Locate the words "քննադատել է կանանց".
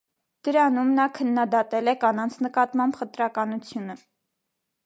1.17-2.39